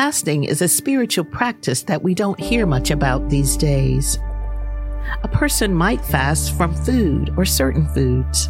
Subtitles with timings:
[0.00, 4.18] Fasting is a spiritual practice that we don't hear much about these days.
[5.22, 8.48] A person might fast from food or certain foods,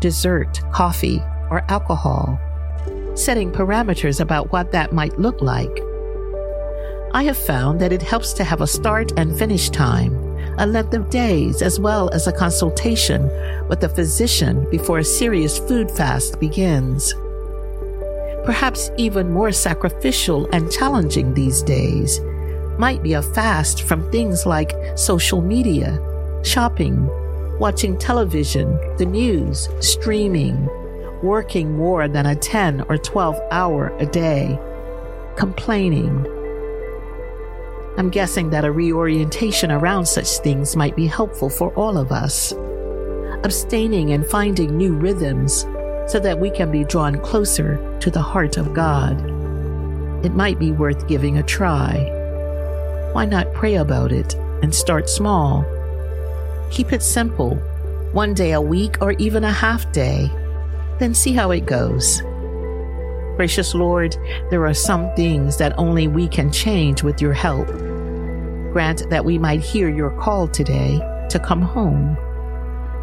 [0.00, 1.20] dessert, coffee,
[1.50, 2.40] or alcohol,
[3.14, 5.82] setting parameters about what that might look like.
[7.12, 10.14] I have found that it helps to have a start and finish time,
[10.56, 13.28] a length of days, as well as a consultation
[13.68, 17.12] with a physician before a serious food fast begins.
[18.46, 22.20] Perhaps even more sacrificial and challenging these days
[22.78, 25.98] might be a fast from things like social media,
[26.44, 27.08] shopping,
[27.58, 30.64] watching television, the news, streaming,
[31.24, 34.56] working more than a 10 or 12 hour a day,
[35.36, 36.24] complaining.
[37.98, 42.52] I'm guessing that a reorientation around such things might be helpful for all of us.
[43.42, 45.66] Abstaining and finding new rhythms
[46.06, 49.18] so that we can be drawn closer to the heart of God.
[50.24, 52.10] It might be worth giving a try.
[53.12, 55.64] Why not pray about it and start small?
[56.70, 57.56] Keep it simple,
[58.12, 60.30] one day a week or even a half day
[60.98, 62.22] then see how it goes.
[63.36, 64.16] Gracious Lord,
[64.50, 67.66] there are some things that only we can change with your help.
[68.72, 72.16] Grant that we might hear your call today to come home.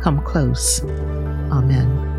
[0.02, 0.84] Come close.
[1.52, 2.13] Amen.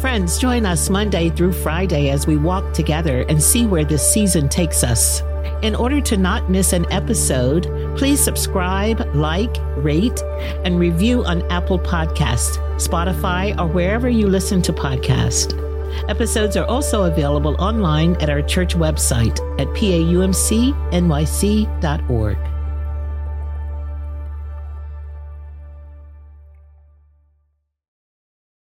[0.00, 4.48] Friends, join us Monday through Friday as we walk together and see where this season
[4.48, 5.20] takes us.
[5.60, 7.64] In order to not miss an episode,
[7.98, 10.18] please subscribe, like, rate,
[10.64, 15.52] and review on Apple Podcast, Spotify, or wherever you listen to podcasts.
[16.08, 20.30] Episodes are also available online at our church website at paumcnyc.org.